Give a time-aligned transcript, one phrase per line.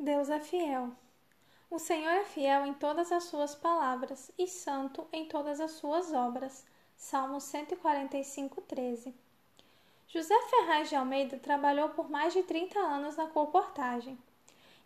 [0.00, 0.92] Deus é fiel.
[1.68, 6.12] O Senhor é fiel em todas as suas palavras e santo em todas as suas
[6.12, 6.64] obras.
[6.96, 9.12] Salmo 145, 13.
[10.06, 14.16] José Ferraz de Almeida trabalhou por mais de 30 anos na colportagem.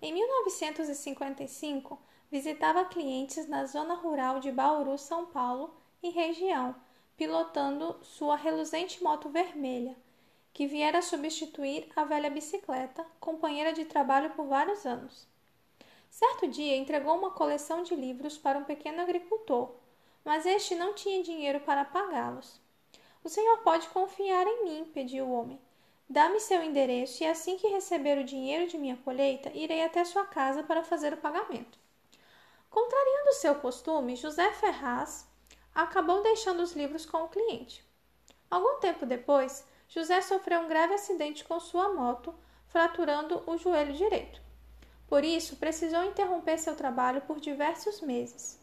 [0.01, 1.99] Em 1955,
[2.31, 6.75] visitava clientes na zona rural de Bauru, São Paulo e região,
[7.19, 9.95] pilotando sua reluzente moto vermelha,
[10.53, 15.27] que viera substituir a velha bicicleta, companheira de trabalho por vários anos.
[16.11, 19.75] Certo dia entregou uma coleção de livros para um pequeno agricultor,
[20.25, 22.61] mas este não tinha dinheiro para pagá-los.
[23.25, 25.59] O senhor pode confiar em mim, pediu o homem.
[26.09, 30.27] Dá-me seu endereço e assim que receber o dinheiro de minha colheita, irei até sua
[30.27, 31.79] casa para fazer o pagamento.
[32.69, 35.27] Contrariando seu costume, José Ferraz
[35.75, 37.83] acabou deixando os livros com o cliente.
[38.51, 42.35] Algum tempo depois, José sofreu um grave acidente com sua moto,
[42.69, 44.41] fraturando o joelho direito.
[45.07, 48.59] Por isso, precisou interromper seu trabalho por diversos meses.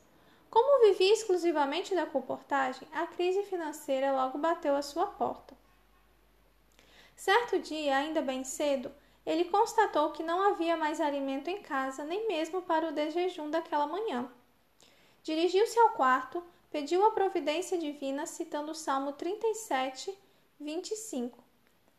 [0.50, 5.56] Como vivia exclusivamente da comportagem, a crise financeira logo bateu à sua porta.
[7.16, 8.92] Certo dia, ainda bem cedo,
[9.24, 13.86] ele constatou que não havia mais alimento em casa, nem mesmo para o desjejum daquela
[13.86, 14.28] manhã.
[15.22, 20.18] Dirigiu-se ao quarto, pediu a providência divina, citando o Salmo 37,
[20.60, 21.42] 25.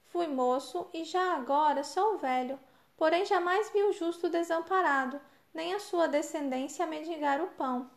[0.09, 2.61] Fui moço e já agora sou velho,
[2.97, 5.21] porém jamais vi o justo desamparado,
[5.55, 7.91] nem a sua descendência mendigar o pão.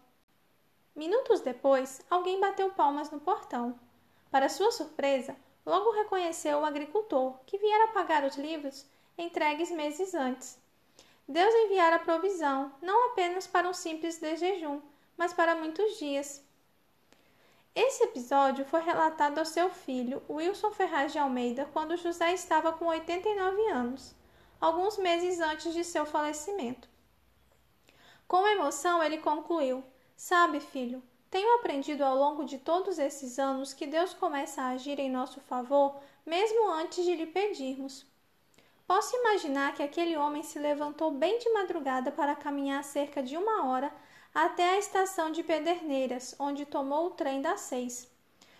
[0.95, 3.77] Minutos depois, alguém bateu palmas no portão.
[4.31, 8.85] Para sua surpresa, logo reconheceu o agricultor, que viera pagar os livros
[9.17, 10.57] entregues meses antes.
[11.27, 14.81] Deus enviara provisão, não apenas para um simples de jejum,
[15.17, 16.41] mas para muitos dias.
[17.75, 22.85] Esse episódio foi relatado ao seu filho, Wilson Ferraz de Almeida, quando José estava com
[22.85, 24.13] 89 anos,
[24.61, 26.87] alguns meses antes de seu falecimento.
[28.27, 29.83] Com emoção, ele concluiu:
[30.15, 31.01] Sabe, filho,
[31.31, 35.39] tenho aprendido ao longo de todos esses anos que Deus começa a agir em nosso
[35.39, 38.05] favor mesmo antes de lhe pedirmos.
[38.85, 43.65] Posso imaginar que aquele homem se levantou bem de madrugada para caminhar cerca de uma
[43.65, 43.91] hora
[44.33, 48.07] até a estação de Pederneiras, onde tomou o trem das seis.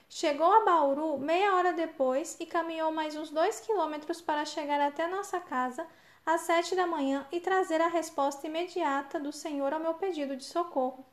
[0.07, 5.07] Chegou a Bauru meia hora depois e caminhou mais uns dois quilômetros para chegar até
[5.07, 5.87] nossa casa
[6.23, 10.43] às sete da manhã e trazer a resposta imediata do Senhor ao meu pedido de
[10.43, 11.03] socorro.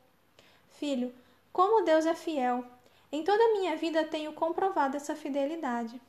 [0.77, 1.11] Filho,
[1.51, 2.63] como Deus é fiel!
[3.11, 5.99] Em toda a minha vida tenho comprovado essa fidelidade.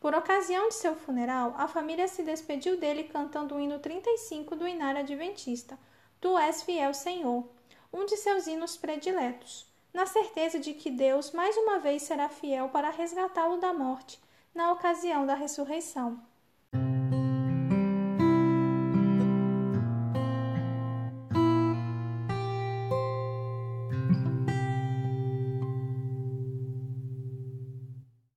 [0.00, 4.68] Por ocasião de seu funeral, a família se despediu dele cantando o hino 35 do
[4.68, 5.78] Inário Adventista,
[6.20, 7.44] Tu és fiel, Senhor,
[7.94, 12.68] um de seus hinos prediletos, na certeza de que Deus mais uma vez será fiel
[12.70, 14.20] para resgatá-lo da morte
[14.52, 16.20] na ocasião da ressurreição.